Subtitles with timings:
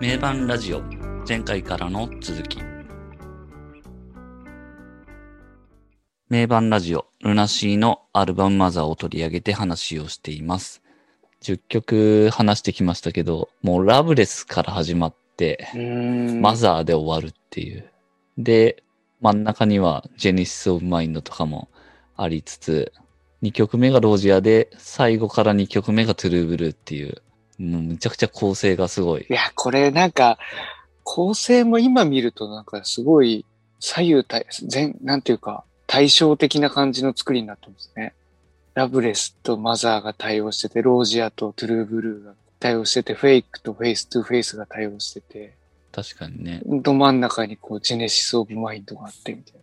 [0.00, 0.82] 名盤ラジオ
[1.26, 2.58] 前回からの続き。
[6.28, 10.82] 名盤ラジオルナシーのアルバムマザーを取り上げて話をしています。
[11.42, 15.68] 10曲話してきましたけどもうラブレスから始まって
[16.40, 17.88] マザーで終わるっていう。
[18.36, 18.82] で
[19.20, 21.68] 真ん中にはジェネシス・オブ・マインドとかも
[22.16, 22.92] ありつつ
[23.44, 27.22] 2曲目がロージアで最後から2曲目がトゥルーブルーっていう
[27.58, 29.26] もうむちゃくちゃ構成がすごい。
[29.28, 30.38] いや、これなんか、
[31.02, 33.44] 構成も今見るとなんかすごい
[33.78, 38.14] 左右対、全、なんていうか、対照的な感じの作りになってますね。
[38.74, 45.54] LOVELESS と MOTHER が対応してて、 ROSIER と TRUE BLUE が対応してて、フェイクと FACE TO FACE が対応してて、
[45.92, 46.60] 確かにね。
[46.64, 49.54] ど真ん中にこう、 GENESIS OF MIND があってみたい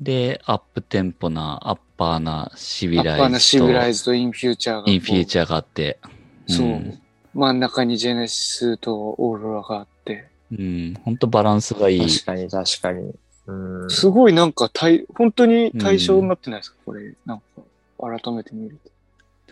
[0.00, 3.02] で、アップテンポな、アッパーな、シビな。
[3.02, 3.24] ライズと。
[3.24, 4.90] アッパーな CIVILIZEとインフューチャーが。
[4.90, 5.98] インフューチャーがあって。
[6.46, 6.98] そう。
[7.40, 10.28] ん真ん中にジェネシスとオーロラがあって。
[10.52, 10.94] うん。
[11.02, 12.00] ほんとバランスがいい。
[12.00, 13.12] 確かに確かに。
[13.46, 13.90] うん。
[13.90, 17.14] すごいなんか対、本当に対象になってないですか、これ。
[17.24, 17.44] なんか、
[17.98, 18.90] 改めて見ると。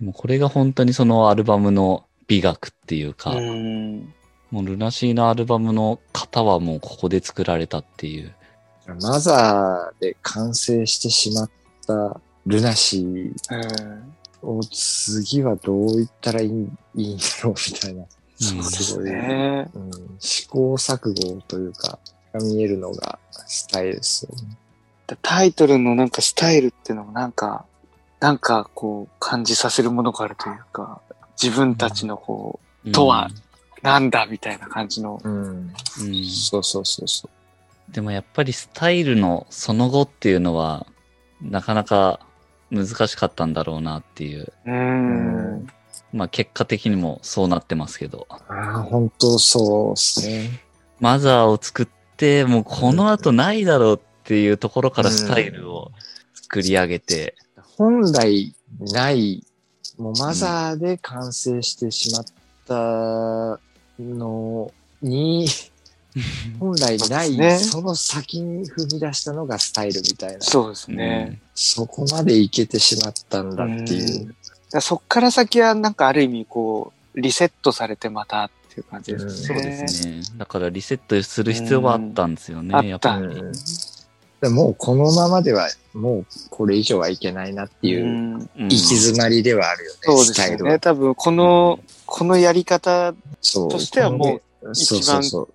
[0.00, 4.12] でもこれが本当にそのアルバムの美学っていうか、うん。
[4.50, 8.32] もうルナシーのアルバムの型はもうここで作られたっていう。
[9.00, 11.50] マザーで完成してしまっ
[11.86, 18.04] たルナシーうんを次はどう言ったらいいいいんだろうみたいな。
[18.40, 21.98] そうすごい、ねうん、試行錯誤というか、
[22.32, 24.56] が見えるのがスタイルですよね。
[25.22, 27.64] タイトルのなんかスタイルっていうのもなんか、
[28.20, 31.00] なんかこう感じさせるものがあるというか、
[31.40, 32.60] 自分たちのこ
[32.92, 33.30] とは
[33.82, 35.20] う、なんだみたいな感じの。
[35.22, 35.32] うん。
[35.32, 37.92] うん、そうそうそうそう。
[37.92, 40.86] でもやっぱりスタイルのその後っていうのは、
[41.40, 42.20] なかなか
[42.70, 44.52] 難しかったんだろうなっていう。
[44.66, 45.66] うん。
[46.12, 48.26] まあ結果的にもそうなってますけど。
[48.30, 50.60] ああ、本当そうですね。
[51.00, 55.92] マザーを作って、もうこの後ないだろうっていうところからスタイルを
[56.34, 57.36] 作り上げて、
[57.76, 59.44] 本来ない、
[59.96, 62.24] もうマザーで完成してしまっ
[62.66, 63.60] た
[64.02, 64.72] の
[65.02, 65.46] に、
[66.58, 70.40] 本来ない、そうですねその先に踏み出したのがスタイルみたいな。
[70.40, 71.40] そうですね。
[71.54, 74.26] そこまでいけてしまったんだっていう。
[74.26, 74.34] だか
[74.72, 79.32] らそっから先はなんかある意味こう、リセットされてまたっていう感じですね。
[79.32, 80.22] そうですね。
[80.36, 83.26] だからリセットする必要はあったんですよね、うんやっぱり。
[83.26, 83.52] うん
[84.40, 90.78] でももうこのままでは、もうこれ以上はいけないなっていうう、んうん行き詰まりではあるよね、そうでスタイルはすよね。。
[90.78, 93.68] 多分この、このやり方そう。
[93.68, 95.48] としてはもう、そう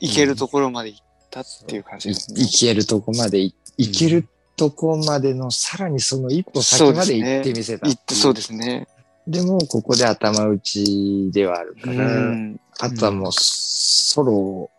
[0.00, 0.12] そうそう。
[0.12, 1.00] いけるところまで行っ
[1.30, 2.42] たっていう感じいですね。
[2.42, 8.88] いけるとこまでい、いけるとこまでの、さらにその一歩先まで行ってみせた行ってそうでですね。
[9.26, 9.30] す。
[9.30, 12.60] でも、ここで頭打ちではあるかうら、ん。
[12.78, 14.70] あとはもうソロを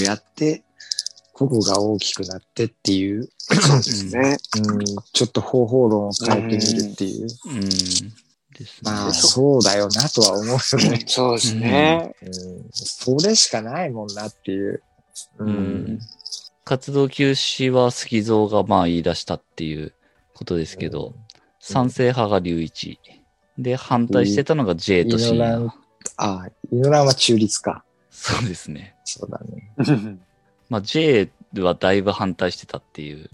[0.00, 0.62] やって、
[1.32, 4.38] 個々が大きくなってっていう、そうですね。
[4.68, 7.28] うん、ちょっと方法論を変えてみるっていう。
[7.46, 7.60] うん。
[8.58, 8.90] ですね。
[8.90, 11.04] まあ、そうだよなとは思うよね。
[11.06, 12.14] そうですね。
[12.22, 12.30] うん、
[12.72, 14.82] それしかないもんなっていう。
[15.38, 16.00] ううん。
[16.64, 19.92] 活動休止は杉蔵がまあ言い出したっていう
[20.34, 21.14] ことですけど、
[21.60, 22.98] 賛成派が隆一。
[23.58, 25.72] で、反対してたのが J とイ C ノラン、
[26.16, 27.84] あ、イノランは中立か。
[28.10, 28.96] そうですね。
[29.04, 29.72] そうだね。
[29.78, 30.20] うん
[30.68, 33.30] まあ J はだいぶ反対してたっていう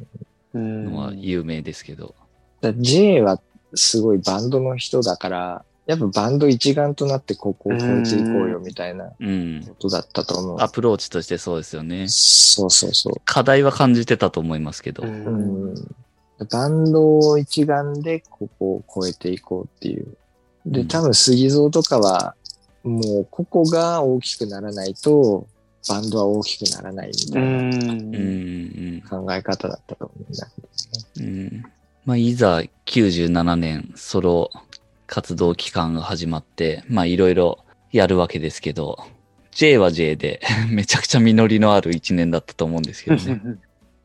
[0.54, 2.14] うんのは有名ですけど。
[2.60, 3.40] だ J は
[3.74, 9.64] すごいバンドの人だから、やっぱバンド一丸となってここを超えていこうよみたいなうん。
[9.66, 10.60] ことだったと思う。
[10.60, 12.06] アプローチとしてそうですよね。
[12.08, 13.14] そうそうそう。
[13.24, 15.02] 課題は感じてたと思いますけど。
[15.02, 15.74] ううんん、
[16.50, 20.16] バンド一丸でここを超えていこうっていう。
[20.66, 22.36] で、うん多分杉蔵とかは、
[22.84, 25.46] もう個々が大きくならないと、
[25.88, 29.08] バンドは大きくならないみうたいな。
[29.08, 31.32] 考え方だったと思うんだけどね。
[31.50, 31.64] うん。
[32.04, 34.50] まあ、いざ97年ソロ
[35.06, 38.98] 活動期間が始まって、まあ、いろいろやるわけですけど、
[39.52, 40.40] J は J で
[40.70, 43.40] めちゃくちゃ実りのある一年だったと思うんですけどね。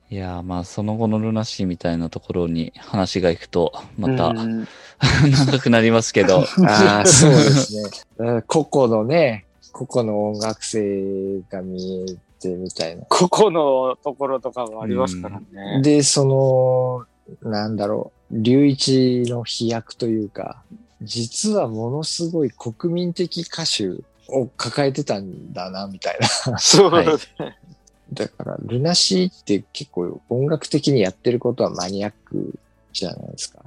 [0.09, 4.67] いやーまあ、その後のルナシーみたいなところに話が行くと、またうん
[5.47, 7.89] 長くなりますけど、 ああ、そうですね。
[8.19, 13.03] うん個々のね、個々の音楽性が見えてみたいな。
[13.09, 15.81] ここのところとかがありますからね。
[15.81, 17.05] で、その、
[17.41, 20.61] なんだろう、隆一の飛躍というか、
[21.01, 23.89] 実はものすごい国民的歌手
[24.29, 26.57] を抱えてたんだな、みたいな。
[26.59, 27.57] そうですね。
[28.13, 32.57] だから、ルナシーって結構音楽的にやってることはマニアック
[32.93, 33.59] じゃないですか。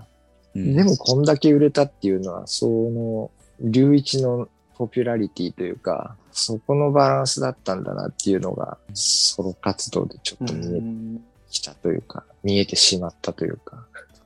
[0.54, 3.30] うんでもこんだけ売れたっていうのは、その、
[3.62, 10.84] 隆一のポピュラリティというか、そこのバランスだったんだなっていうのが、ソロ活動でちょっと見えて
[11.50, 13.84] きたというか、見えてしまったというか、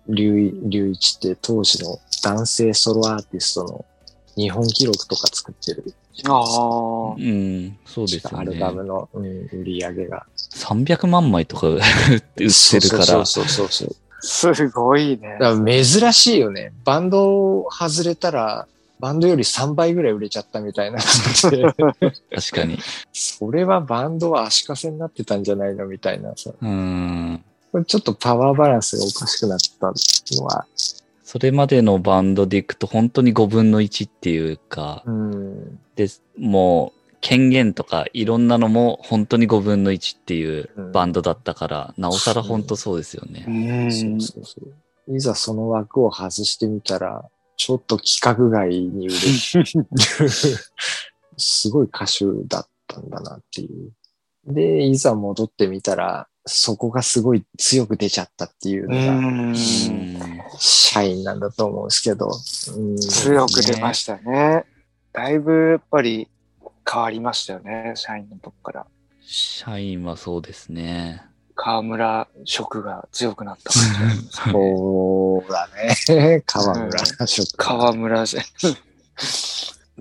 [0.09, 0.53] 龍
[0.91, 3.85] 一って当時の男性ソロアーティストの
[4.37, 5.95] 日本記録とか作ってる。
[6.29, 7.19] ああう。
[7.19, 8.77] ん、そうですよアルバね。
[8.77, 10.27] ムの、うん、売り上げが。
[10.55, 12.51] 300万枚とか 売ってる
[12.91, 13.97] から、そうそうそうそう。
[14.21, 15.37] すごいね。
[15.41, 16.73] だから珍しいよね。
[16.85, 18.67] バンド外れたら、
[19.01, 21.63] バンドより3倍ぐらい売れちゃったみたいな感じで。
[21.65, 22.79] 確かに。
[23.13, 26.53] それはバンドは足かせになってたんじゃないのみたいなさ。
[26.61, 27.45] うん。
[27.75, 29.93] これちょっとパワーバランスがおかしくなった
[30.37, 30.65] のは、
[31.25, 35.81] それまでのバンドでいくと本当に5分の1っていうか、うん。
[35.97, 36.07] で、
[36.39, 43.45] もう権限とかいろんなのも本当に5分の1っていうバンドだったから、なおさら本当そうですよね。
[43.49, 44.61] うんそうそうそ
[45.09, 45.17] う。
[45.17, 49.19] いざその枠を外してみたら、ちょっと規格外に売れる。
[51.37, 53.91] すごい歌手だったんだなっていう。
[54.47, 59.59] で、いざ戻ってみたら、そこがすごい強く出ちゃったっていううのが、
[60.59, 62.31] 社員なんだと思うんですけど。
[62.77, 64.67] うん強く出ましたね。
[65.13, 66.29] だいぶやっぱり
[66.91, 68.87] 変わりましたよね、社員のとこから。
[69.23, 71.23] 社員はそうですね。
[71.55, 73.73] 河村色が強くなった。
[73.73, 75.69] そうだ
[76.09, 76.43] ね。
[76.47, 77.65] 河村ショック。
[77.65, 78.41] 河村じゃ、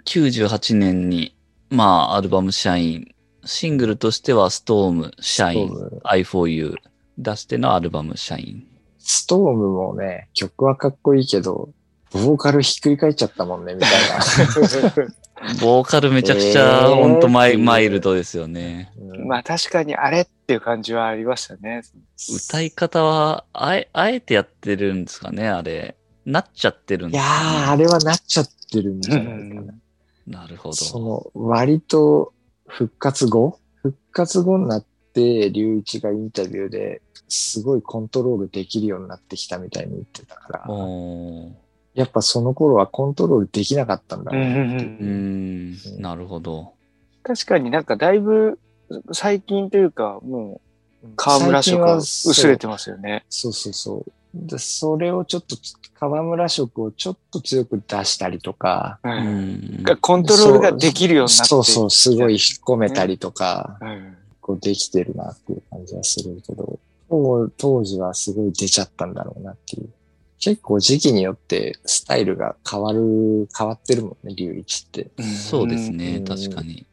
[0.05, 1.35] 98年に、
[1.69, 3.12] まあ、アルバム社員、
[3.45, 5.69] シングルとしてはストーム、社員、
[6.03, 6.75] I4U
[7.17, 8.67] 出してのアルバム社員。
[8.99, 11.69] ストームもね、曲はかっこいいけど、
[12.11, 13.89] ボーカルひっくり返っちゃったもんね、みたい
[15.59, 18.93] ボーカルめちゃくちゃ、えーほんとマイマイルドですよね。
[19.25, 21.81] まあ確かにあれっていう感じはありましたね。
[22.33, 25.95] 歌い方は、あえ、あえてやってるんですかね、あれ。
[26.25, 29.73] なっちゃってるんいやですかねー、あれはなっちゃってるんじゃないかな。
[30.27, 31.31] なるほそど。
[31.35, 32.31] の、割と
[32.73, 33.59] 復活後？
[33.81, 40.65] 復活後になって、龍一がインタビューですごいコントロールできるようになってきたみたいに言ってたから、
[41.93, 44.89] やっぱその頃はコントロールできなかったんだうんうんうろうなっていう。
[44.89, 46.73] うーん、なるほど。
[47.21, 48.59] 確かになんかだいぶ
[49.11, 50.61] 最近というかも
[51.03, 53.23] う河村色が薄れてますよね。
[53.29, 54.11] そうそうそう。
[54.33, 55.55] で、それをちょっと、
[55.93, 59.83] 河村色をちょっと強く出したりとか、ううん。
[60.01, 64.17] コントロールができるようになってそうそう、すごい引っ込めたりとか、うん。
[64.41, 69.89] こうできてるなっていう感じはするけど、当当時はすごい出ちゃったんだろうなっていう。
[70.39, 75.09] 結構時期によってスタイルが変わる、変わってるもんね、龍一って。
[75.23, 76.25] そうですね、うん。
[76.25, 76.85] 確かに。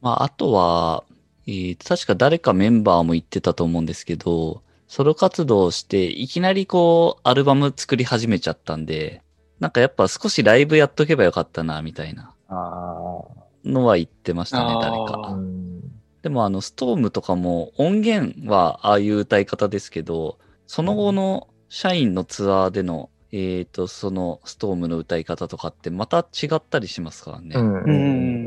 [0.00, 1.04] まあ、あとは、
[1.46, 9.22] えー確か誰かメンバーも言ってたと思うんですけど、ソロ活動をして、いきなりこう、アルバム作り始めちゃったんで、
[9.60, 13.22] なんかやっぱ少しライブやっとけばよかったな、みたいなあ
[13.64, 15.34] のは言ってましたね、誰か。
[15.34, 15.80] うん。
[16.22, 27.56] でもあの、ストームとかも音源はああいう歌い方ですけど、その後の社員のツアーでの、えっ、と、そのストームの歌い方とかってまた違ったりしますからね。
[27.56, 27.82] うん。
[27.82, 27.92] う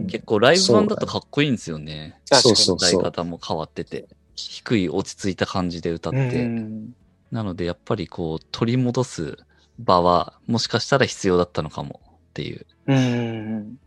[0.03, 2.19] ん結構ライブ版だとかっこいいんですよね。
[2.27, 4.07] 確かにそう歌い方も変わってて、
[4.49, 6.43] 低い落ち着いた感じで歌っうて。
[6.45, 6.93] ん
[7.31, 9.37] なのでやっぱりこう取り戻す
[9.79, 12.65] 場はもしかしたら必要だったのかもっていう。
[12.87, 13.77] うん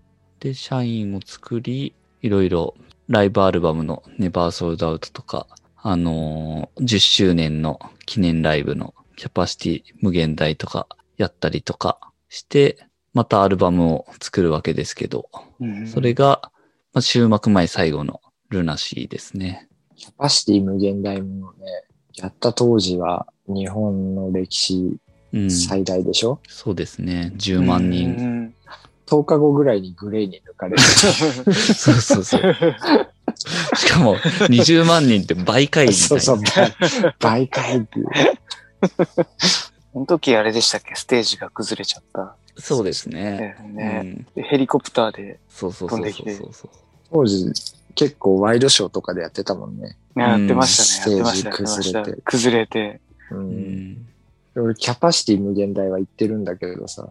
[0.41, 2.75] で、社員を作り、いろいろ
[3.09, 5.46] ライブアルバムのネバーソールドアウトとか、
[5.77, 15.31] あのー10周年の記念ライブのキャパシティ無限大とかやったりとかして、またアルバムを作るわけですけど、
[15.61, 16.41] うんそれが、
[16.93, 18.20] まあ、終幕前最後の
[18.51, 19.69] ルナシーですね。
[20.05, 21.84] キャパシティ無限大もね、
[22.17, 24.99] やった当時は日本の歴史
[25.32, 25.51] うん。
[25.51, 27.32] 最大でしょ、そうですね。
[27.37, 28.17] 10万人。
[28.17, 28.55] 人。
[29.06, 30.79] ?10 日後ぐらいにグレーに抜かれる。
[31.65, 32.56] そうそうそう。
[33.77, 36.06] しかも、20万人って倍回みたいな。
[36.06, 36.39] そうそう、
[37.19, 38.06] 倍回っていう。
[39.93, 40.94] その時あれでしたっけ？
[40.94, 42.37] ステージが崩れちゃった。
[42.56, 43.56] そうですね。
[43.73, 46.70] ねうん、でヘリコプターでそうそうそうそう飛んできそう。
[47.11, 47.51] 当時
[47.94, 49.96] 結構ワイドショーとかでやってたもんね。
[50.17, 51.17] やってましたね。
[51.17, 52.22] ステージ崩れてた。
[52.31, 53.01] 崩れて。
[53.31, 53.34] う。
[53.36, 54.06] うんん、
[54.56, 57.08] 俺キャパシティ無限大は行ってるんだけどさ、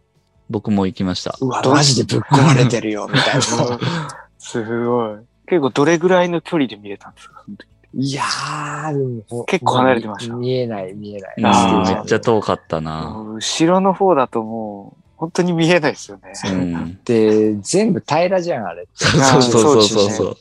[0.50, 1.36] 僕も行きました。
[1.42, 3.42] うわ、マジでぶっ壊れてるよ、みたいな。
[4.38, 5.18] すごい。
[5.48, 7.44] 結構どれぐらいの距離で見れたんですか？
[7.46, 11.36] その時いやー、でも結構離れてました見えない、見えない。
[11.38, 13.24] めっちゃ遠かったな。
[13.36, 16.34] 後ろの方だともう、本当に見えないですよね。
[16.52, 17.00] うん。
[17.06, 19.06] で、全部平らじゃん、あれって。
[19.06, 20.38] そうそうそうそう。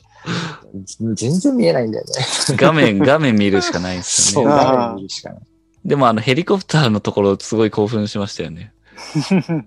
[1.15, 2.13] 全然見えないんだよね。
[2.57, 4.57] 画面、画面見るしかないですそう、よね。
[4.57, 5.43] あー画面見るしかない。
[5.85, 8.73] でもあのヘリコプターのところすごい興奮しましたよね。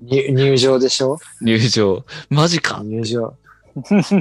[0.03, 1.19] 入入場でしょ？
[1.41, 2.05] 入場。
[2.29, 3.35] マジか入場。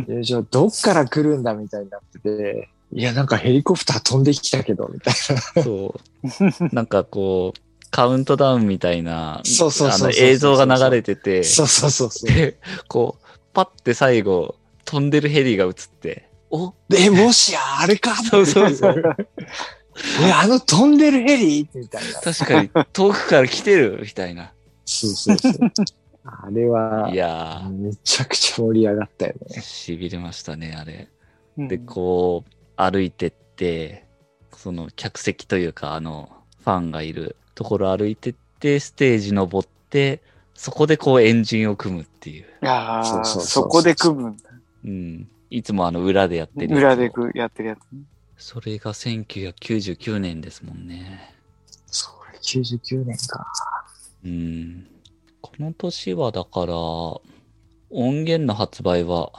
[0.08, 6.74] 友情どっから来るんだみたいになってて、いや、なんかヘリコプター飛んできたけど、みたいそう。
[6.74, 7.60] なんかこう、
[7.92, 12.34] カウントダウンみたいな、そうそうそう映像が流れててな。、そうそうそうそう。
[12.34, 19.02] で、こう、パッて最後、飛んでるヘリが映って、おで、もしや、あれかそうそうそう。
[20.22, 22.20] え、あの飛んでるヘリみたいな。
[22.20, 24.52] 確かに遠くから来てるみたいな。
[24.84, 25.54] そうそうそう。
[26.24, 29.56] あれはいやー、めちゃくちゃ盛り上がったよね。
[29.58, 31.08] 痺れましたね、あれ。
[31.58, 34.06] で、うんこう、歩いてって、
[34.56, 36.30] その客席というか、あの、
[36.62, 40.22] ファンがいるところ歩いてって、ステージ登って、
[40.54, 42.46] そこでこうエンジンを組むっていう。
[42.62, 44.50] ああ、そこで組むんだ。
[44.84, 45.28] うん。
[45.50, 47.80] いつもあの裏でやってる裏でくやってるやつ。
[48.36, 51.34] それが1999年ですもんね。
[51.86, 53.46] それ99年か。
[54.24, 54.86] うん。
[55.40, 57.20] この年はだから、音
[58.24, 59.30] 源の発売は、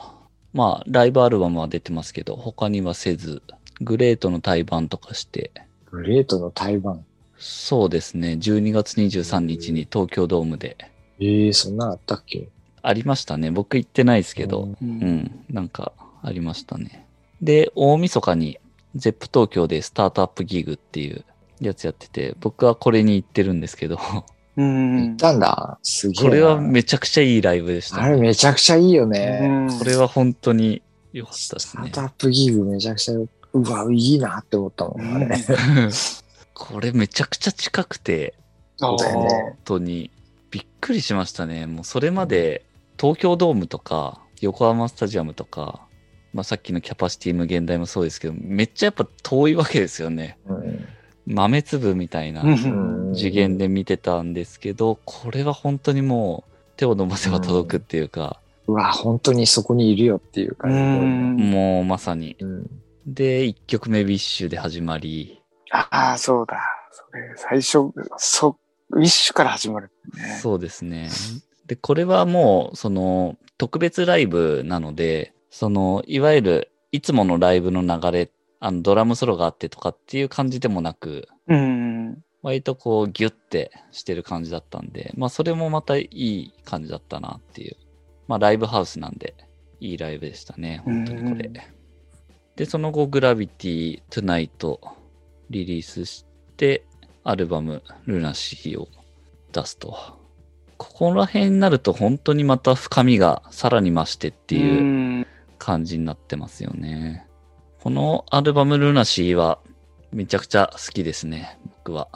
[0.53, 3.41] まあ、ライブアルバムは出てますけど、他にはせず、
[3.81, 5.51] グレートの対バンとかして、
[5.91, 7.05] グレートの対バン。
[7.37, 10.77] そうですね、12月23日に東京ドームで
[11.19, 12.49] ええそんなんあったっけ？
[12.87, 13.51] ありましたね。
[13.51, 17.05] 僕行ってないですけど、ううんん、なんかありましたね。
[17.41, 18.59] で、大晦日に、
[18.95, 21.25] ゼップ東京でスタートアップギグっていう
[21.59, 23.95] やつやってて、僕はこれに行ってるんですけど、
[24.57, 25.15] う行んっ。
[25.17, 25.77] たんだ。
[25.83, 26.29] すげえな。
[26.29, 29.67] これはめちゃくちゃいいライブでした、あれめちゃくちゃいいよね。
[29.79, 32.01] これは本当に良かったですねスタート。
[32.01, 35.35] アップギグめちゃくちゃよ、うわ、いいなって思ったもん、あれ。
[36.53, 38.35] これめちゃくちゃ近くて、
[38.79, 38.97] 本
[39.65, 40.09] 当に
[40.51, 41.65] びっくりしましたね。
[41.65, 42.65] もうそれまで
[42.99, 45.87] 東京ドームとか横浜スタジアムとか、
[46.33, 50.37] まあさっきのキャパシティ無限大もそうですけど、めっちゃやっぱ遠いわけですよね。
[50.45, 50.87] うん
[51.27, 60.77] 豆粒みたいなうん次元で見てたんですけど、これは本当にもう手を伸ばせば届くっていうか、うわ、本当にそこにいるよっていうう感じ。
[60.77, 61.51] ん。
[61.51, 62.35] もうまさに。
[62.39, 62.69] うん。
[63.07, 66.59] で、1曲目ウィッシュで始まり、ああ、そうだ。
[66.91, 68.57] それ、最初、そ、
[68.91, 70.39] ウィッシュから始まる、ね。
[70.41, 71.09] そうですね。
[71.67, 82.23] で、これはもう、その、特別ライブなので、その、いわゆる、いつものライブの流れ、あの、ドラムソロがあってとかっていう感じでもなく、うん。
[82.41, 87.75] 割とこう、ギュッてしてる感じだったんで、まあ、それもまたいい感じだったなっていう。
[88.27, 89.35] まあ、ライブハウスなんで、
[89.79, 91.53] いいライブでしたね、本当にこれうん。
[92.55, 94.79] で、その後、グラビティ、トゥナイト、
[95.49, 96.25] リリースし
[96.57, 96.85] て、
[97.23, 98.87] アルバム、ルナシーを
[99.51, 100.24] 出すと。
[100.77, 104.83] ここら辺になると本当にまた深みがさらに増してっていうう
[105.21, 105.27] ん
[105.57, 107.25] 感じになってますよね。
[107.81, 109.59] このアルバムルナシーは
[110.11, 112.07] めちゃくちゃ好きですね、僕は。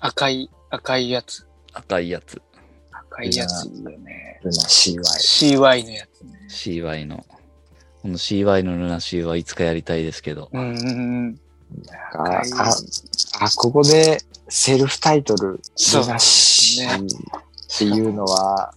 [0.00, 1.46] 赤い、赤いやつ。
[1.72, 2.40] 赤いやつ。
[2.90, 4.40] 赤いやついいよね。
[4.42, 5.00] ルナ CY。
[5.02, 6.46] CY のやつね。
[6.48, 7.24] CY の。
[8.02, 10.48] この CY のルナシーはいつかやりたいですけど。
[10.52, 11.38] うん。
[12.14, 12.70] あ赤いあ、
[13.44, 18.74] あ、ここでセルフタイトル、そうルナシーっていうのは、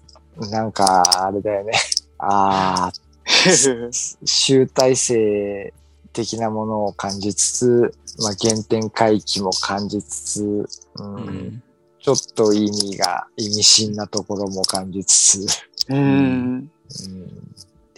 [0.52, 1.72] なんか、あれだよね。
[2.20, 2.94] ああ、
[4.26, 5.74] 集大成
[6.14, 11.64] 的なものを感じつつ、まあ、原点回帰も感じつつ、うんうん。
[12.00, 16.68] ちょっと意味が、意味深なところも感じつつ、うん。
[16.68, 17.16] ですね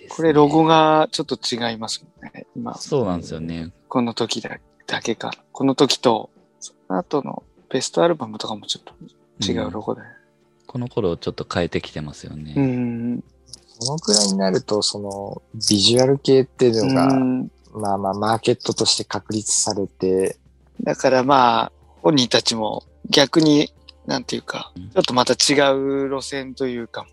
[0.09, 2.45] これロゴがちょっと違いますもんね。
[2.55, 3.71] 今、そうなんですよね。
[3.89, 5.31] この時だだけか。
[5.51, 8.83] この時と、その後のベストアルバムとかもちょっ
[9.39, 10.09] と違うロゴだよ。
[10.73, 12.55] この頃ちょっと変えてきてますよね。
[12.57, 13.23] うん。
[13.79, 20.39] そのくらいになると、その、ビジュアル系っていうのが、うんまあまあ、マーケットとして確立されて、
[20.81, 23.71] だからまあ、本人たちも逆に、
[24.07, 27.05] なんていうか、うんちょっとまた違う路線というか、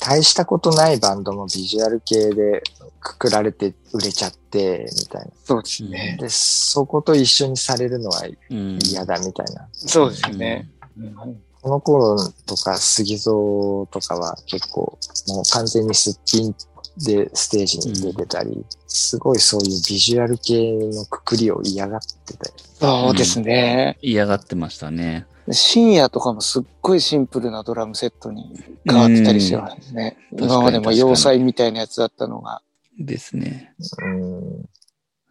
[0.00, 2.62] 大したことないバンドもビジュアル系で
[3.00, 6.16] くくられて売れちゃって、みたいそうですね。
[6.20, 6.22] な。
[6.22, 9.68] で、そこと一緒にされるのはうん嫌だみたいな。
[9.72, 10.70] そうですよね。
[10.96, 12.16] うんこの頃
[12.46, 16.54] とか杉蔵とかは結構もう完全にすっぴん
[16.98, 22.54] でステージに出てたり、すごいそういうビジュアル系のくくりを嫌がってたよ。
[23.06, 23.96] そうですね。
[24.02, 25.26] 嫌がってましたね。
[25.50, 28.52] 深夜とかもすっごいシンプルなドラムセットに
[28.88, 30.16] 変わってたりしてるんですね。
[30.32, 32.62] うん今までも要塞みたいなやつだったのが。
[32.98, 33.74] ですね。
[34.02, 34.62] うん。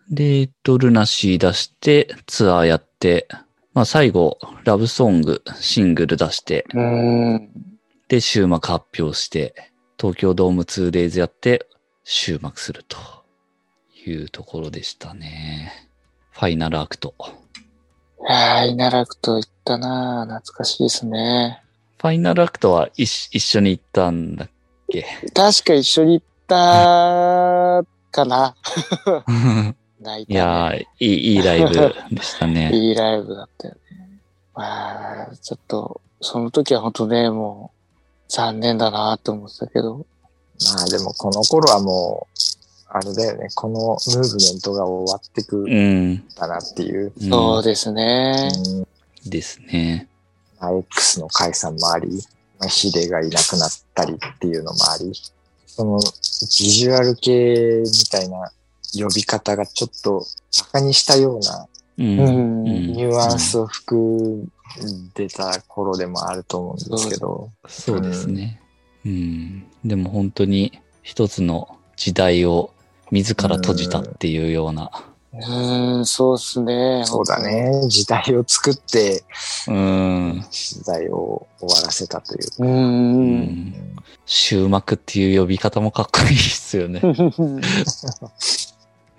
[0.09, 3.27] で、えっと、ルナシー出して、ツアーやって、
[3.73, 7.49] まあ最後、ラブソング、シングル出して、うん。
[8.09, 11.67] で、終幕発表して、東京ドーム 2days やって、
[12.03, 12.97] 終幕すると
[14.05, 15.71] いうところでしたね。
[16.31, 17.13] ファイナルアクト。
[18.23, 21.61] はい、奈落と行ったなぁ懐かしいですね。
[21.99, 24.49] ファイナルアクトは一一緒に行ったんだっ
[24.91, 25.05] け？
[25.33, 28.55] 確か一緒に行ったかな
[30.01, 30.35] 泣いた、ね。
[30.35, 31.69] いやー、いい、いいライブ
[32.11, 32.71] でしたね。
[32.73, 34.19] いいライブだったよね。
[34.53, 37.81] まあ、ちょっと、その時は本当ね、もう、
[38.31, 40.05] 残念だなと思ってたけど。
[40.75, 42.41] まあでもこの頃はもう、
[42.87, 46.11] あれだよね、このムーブメントが終わってくうん。
[46.13, 47.11] んだなっていう。
[47.19, 48.51] うんそうですね。
[48.67, 48.87] うん
[49.29, 50.07] ですね。
[50.59, 52.07] まあ X の解散もあり、
[52.59, 55.11] まあ、ヒデがいなくなったりっていうのもあり、
[55.67, 58.51] そのビジュアル系みたいな
[58.93, 60.25] 呼び方がちょっと馬
[60.73, 61.67] 鹿にしたような
[61.97, 62.63] うん。
[62.63, 64.49] ニュアンスを含ん
[65.13, 68.61] でた頃でもあると思うんですけど、そうですね。
[69.05, 69.65] うん。
[69.85, 72.73] でも本当に一つの時代を
[73.11, 74.89] 自ら閉じたっていうような。
[75.33, 77.03] うーん、そうっすね。
[77.05, 77.41] そうだ。
[77.41, 79.23] ね、時代を作って
[79.67, 80.45] うん。
[80.51, 82.65] 時代を終わらせたといううー。
[82.65, 83.95] うんん。
[84.25, 87.01] 終幕っていう呼び方もかっこいいですよね。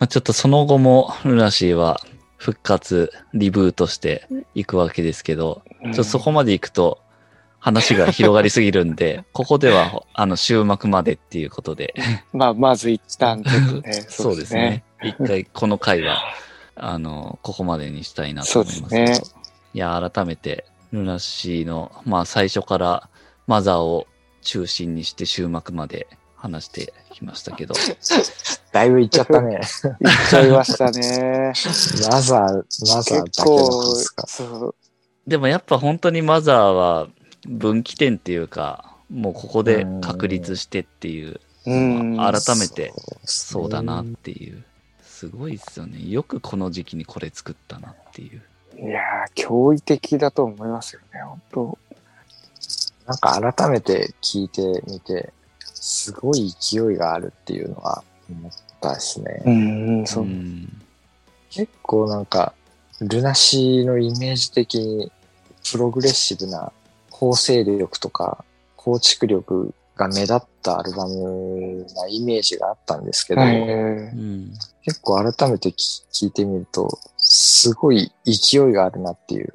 [0.02, 2.00] まあちょっとその後もルナシーは
[2.36, 6.98] 復活、リブートしていくわけですけど、ちょっとそこまで行くと
[7.60, 11.94] 話が広がりすぎるんで、 ここではあの終幕までっていうことで、
[12.34, 13.92] まあ、まず一旦ちょっとね。
[14.10, 14.82] そうですね。。
[15.04, 16.20] 一回この回は、
[16.74, 19.12] あの、ここまでにしたいなと思いますけど。
[19.12, 19.20] ね
[19.72, 23.08] いや、改めて、ルナシーの、まあ最初から
[23.46, 24.08] マザーを
[24.40, 27.74] 中心にして終幕まで話してきましたけど、
[28.72, 29.54] だいぶいっちゃったね。
[29.54, 29.60] いっ
[30.28, 31.52] ちゃいましたね。
[32.10, 32.64] マザー、
[32.94, 34.26] マザーだ結けの構、話か。
[34.26, 34.74] そう。
[35.26, 37.08] でもやっぱ本当にマザーは
[37.46, 42.16] 分岐点っていうか、もうここで確立してっていう、うん。
[42.16, 42.92] 改めて
[43.24, 44.64] そそうだなっていう。
[45.02, 46.04] すごいですよね。
[46.08, 48.42] よくこの時期にこれ作ったなっていう。
[48.76, 51.78] いやー、驚異的だと思いますよね、本当
[53.06, 55.32] なんか改めて聞いてみて、
[55.82, 59.42] すごい勢いがあるっていうのは思ったですね。
[59.44, 60.04] うん。
[61.50, 62.54] 結構なんか、
[63.00, 65.10] ルナシーのイメージ的に
[65.68, 66.72] プログレッシブな
[67.10, 68.44] 構成力とか
[68.76, 73.40] 構築力が目立ったアルバムなイメージがあったんですけど。
[74.84, 75.74] 結構改めて聞
[76.12, 79.52] 聞いてみると、すごい勢いがあるなっていう、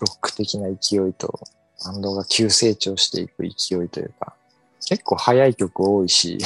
[0.00, 1.38] ロック的な勢いと、
[1.84, 4.34] バンドが急成長していく勢いというか、
[4.86, 6.38] 結構速い曲多いし、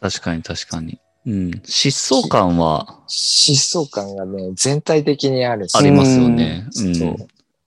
[0.00, 1.00] 確かに確かに。
[1.26, 1.50] うん。
[1.64, 6.66] 疾走感は疾走感がね、全体的にあるしありますよね。
[6.68, 6.72] う。
[6.72, 7.16] そうん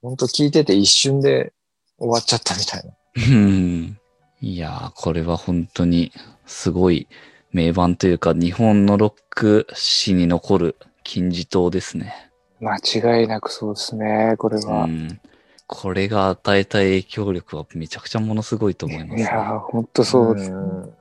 [0.02, 1.52] 本当聞いてて一瞬で
[1.98, 2.94] 終わっちゃったみたいな。
[3.34, 3.98] うん。
[4.40, 6.12] いやー、これは本当に
[6.46, 7.08] すごい
[7.50, 12.30] 名盤というか、日本のロック史に残る金字塔ですね。
[12.60, 14.86] 間違いなくそうですね、これうは。
[14.86, 15.20] ん。
[15.66, 20.50] これが与えた影響力はめちゃくちゃものすごいと思います、いやー、本当そうです。
[20.50, 20.92] ん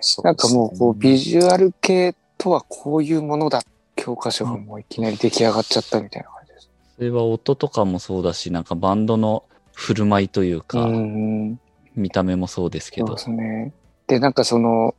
[0.00, 3.62] そうなんかもう、こう、ビュジュアル系とはこういうものだ。
[3.96, 6.70] 教科書がもういきなり出来上がっちゃったみたいな感じです。
[6.96, 9.42] それは音とかもそうだし、なんかバンドの
[9.74, 11.60] 振る舞いというか、うん。
[11.96, 13.22] 見た目もそうですけどそうで。
[13.22, 13.72] すね。
[14.06, 14.94] で、なんかその、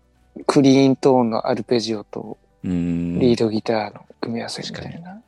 [0.46, 3.20] クリーントーンのアルペジオとうん。
[3.20, 5.22] リードギターの組み合わせみたいな。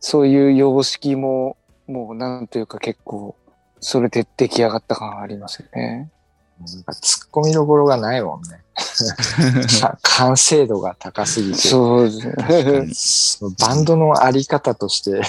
[0.00, 1.56] そういう様式も、
[1.86, 3.36] もうなんというか結構、
[3.80, 6.10] それで出来上がった感ありますよね。
[6.60, 8.62] なんか突っ込みどころがないもんね。
[9.80, 11.58] か 完成度が高すぎて。
[11.58, 13.54] そうですね。
[13.58, 15.22] バンドのあり方として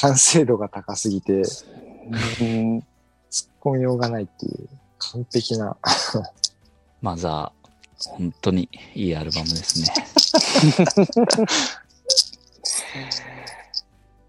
[0.00, 1.66] 完成度が高すぎて突っ
[2.40, 2.84] うん
[3.60, 5.76] 込みようがないっていう完璧な。
[7.00, 9.88] マザー、本当にいいアルバムですね。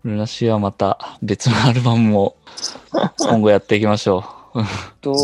[0.10, 2.36] ルナシーはまた別のアルバムも
[3.20, 4.24] 今後やっていきましょ
[4.56, 4.62] う
[5.04, 5.16] で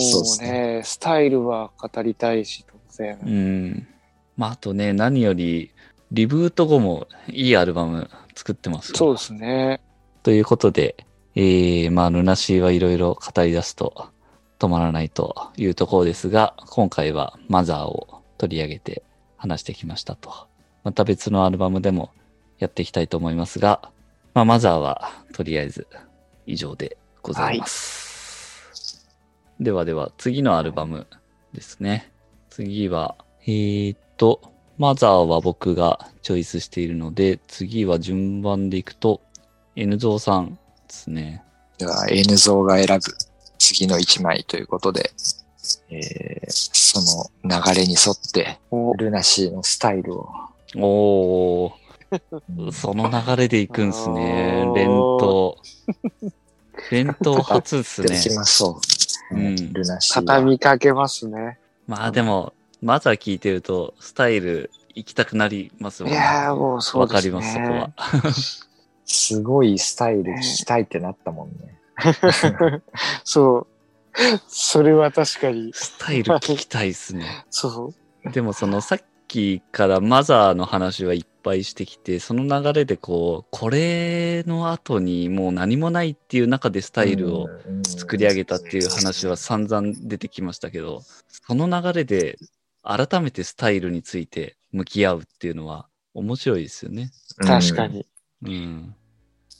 [0.00, 3.18] すうね、スタイルは語りたいし、当然。
[3.24, 3.26] う。
[3.26, 3.88] うん。
[4.36, 5.70] まあ、あとね、何より、
[6.12, 9.80] リブート後もいいアルバム作ってますそうですね。
[10.22, 10.96] ということで、
[11.34, 14.08] えー、まあ、ルナシーはいろいろ語り出すと
[14.58, 19.02] 止まらないというところですが、今回はマザーを取り上げて
[19.36, 20.30] 話してきましたと。
[20.84, 22.10] また別のアルバムでも
[22.58, 23.90] やっていきたいと思いますが、
[24.34, 25.86] まあ、マザーはとりあえず
[26.46, 29.06] 以上でございます。
[29.60, 31.06] ではでは、次のアルバム
[31.52, 32.12] ですね。
[32.50, 34.40] 次は、えーっと、
[34.76, 39.20] マザーは僕がチョイスしているので、次は順番でいくと、
[39.76, 41.42] N ゾーさんですね。
[41.78, 43.00] では N 像が選ぶ
[43.58, 45.10] 次の1枚ということで、
[45.90, 50.28] えーその流れに沿っておルナシーのスタイルを、
[50.76, 51.83] おうんー、
[52.72, 55.58] その流れでいくんすね連投。
[56.90, 58.18] 連投初っすね
[59.32, 59.36] う。
[59.36, 59.56] うん。
[60.12, 61.58] 畳みかけますね。
[61.86, 66.18] まあでも、マザー聞いてると、スタイル行きたくなりますもんね。
[66.18, 67.32] いやーもうそうわですね。
[67.32, 67.90] かります、そこは。
[69.06, 71.80] すごいスタイル聞きたいってなったもんね。
[73.24, 73.66] そう。
[74.48, 75.72] それは確かに。
[75.74, 77.44] スタイル聞きたいっすね。
[77.50, 77.92] そ
[78.24, 78.30] う。
[78.30, 87.48] でもそのさっきからマザーの話はいっぱいしてきて、その流れでこう、これの後にもう何もないっていう中でスタイルを
[87.84, 92.38] 作り上げたっていう話は散々出てきましたけど、その流れで
[92.82, 97.10] 改めてスタイルについて向き合うっていうのは面白いですよね。
[97.38, 97.86] うん確か。
[97.86, 98.06] に。
[98.44, 98.94] うん。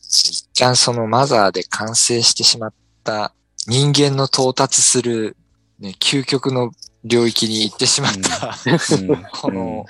[0.00, 3.35] 一旦そのマザーで完成してしまった
[3.66, 5.37] 人間の到達する、
[5.81, 6.70] ね、究極の
[7.05, 9.25] 領域に行ってしまった、うん。
[9.33, 9.87] この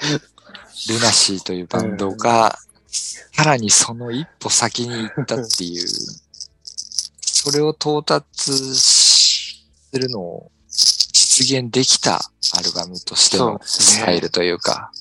[0.89, 5.89] ルナシーというバンドが、さらにその一歩先に行ったっていう、
[7.21, 12.21] それを到達するのを実現できた
[12.57, 14.93] アルバムとしてのスタイルというか、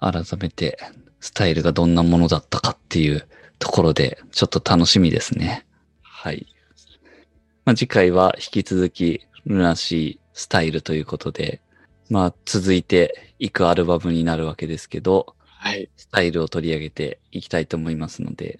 [0.00, 0.78] 改めて
[1.20, 3.26] スタイルがどんなものだったかっていう
[3.58, 5.64] ところでちょっと楽しみですね。
[6.02, 6.46] はい。
[7.64, 11.60] まあ、次回は引き続きルナシースタイルということで、
[12.10, 15.88] まあ続いていくアルバムになるわけですけど、はい。
[15.96, 18.58] スタイルを取り上げていきたいと思いますので、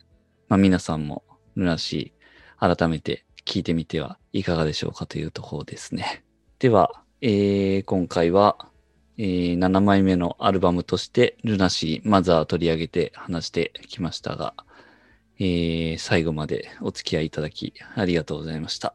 [0.48, 1.24] まあ皆さんも
[1.56, 6.22] ルナシー改めて聞いてみてはいかがでしょうかというところですね。
[6.58, 8.68] では、えー、今回は、
[9.18, 14.54] えー、7枚目のアルバムとしてルナシーマザーを取り上げて話してきましたが、
[15.38, 18.94] えー、最後までお付き合いいただきありがとうございました。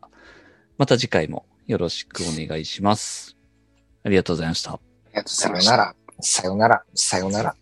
[0.77, 3.36] また次回もよろしくお願いします。
[4.03, 4.71] ありがとうございました。
[4.71, 5.71] ありがとうござさいました。
[5.71, 7.56] よなら、さよなら、さよなら。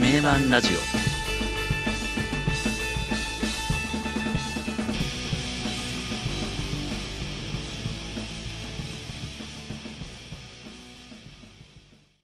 [0.00, 0.68] 名盤ラジ
[1.00, 1.03] オ